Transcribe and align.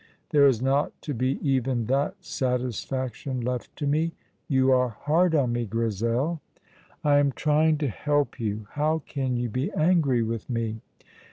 "There 0.31 0.47
is 0.47 0.63
not 0.63 0.99
to 1.03 1.13
be 1.13 1.37
even 1.47 1.85
that 1.85 2.15
satisfaction 2.21 3.39
left 3.41 3.75
to 3.75 3.85
me! 3.85 4.13
You 4.47 4.71
are 4.71 4.89
hard 4.89 5.35
on 5.35 5.51
me, 5.53 5.67
Grizel." 5.67 6.41
"I 7.03 7.19
am 7.19 7.31
trying 7.33 7.77
to 7.77 7.87
help 7.87 8.39
you. 8.39 8.65
How 8.71 9.03
can 9.05 9.37
you 9.37 9.47
be 9.47 9.69
angry 9.73 10.23
with 10.23 10.49
me?" 10.49 10.81